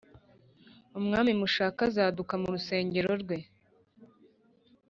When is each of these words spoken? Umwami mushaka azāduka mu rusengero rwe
Umwami 0.99 1.31
mushaka 1.39 1.79
azāduka 1.89 2.33
mu 2.41 2.47
rusengero 2.53 3.11
rwe 3.21 3.37